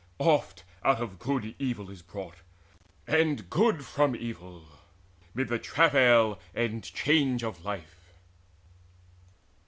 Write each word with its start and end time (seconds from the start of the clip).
Oft 0.17 0.63
out 0.83 0.99
of 0.99 1.19
good 1.19 1.45
is 1.45 1.53
evil 1.59 1.87
brought, 2.07 2.37
and 3.05 3.47
good 3.51 3.85
From 3.85 4.15
evil, 4.15 4.63
mid 5.35 5.47
the 5.47 5.59
travail 5.59 6.39
and 6.55 6.83
change 6.83 7.43
of 7.43 7.63
life." 7.63 8.11